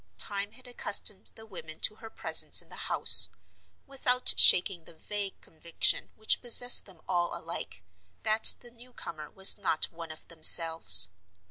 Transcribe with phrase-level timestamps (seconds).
[0.17, 3.29] Time had accustomed the women to her presence in the house,
[3.85, 7.83] without shaking the vague conviction which possessed them all alike,
[8.23, 11.09] that the newcomer was not one of themselves.